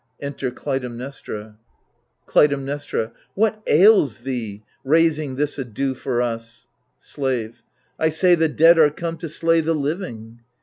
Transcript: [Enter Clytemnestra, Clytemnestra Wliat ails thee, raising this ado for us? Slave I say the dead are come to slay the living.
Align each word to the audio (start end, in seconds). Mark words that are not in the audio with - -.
[Enter 0.19 0.49
Clytemnestra, 0.49 1.59
Clytemnestra 2.25 3.11
Wliat 3.37 3.61
ails 3.67 4.17
thee, 4.23 4.63
raising 4.83 5.35
this 5.35 5.59
ado 5.59 5.93
for 5.93 6.23
us? 6.23 6.67
Slave 6.97 7.61
I 7.99 8.09
say 8.09 8.33
the 8.33 8.49
dead 8.49 8.79
are 8.79 8.89
come 8.89 9.17
to 9.17 9.29
slay 9.29 9.61
the 9.61 9.75
living. 9.75 10.39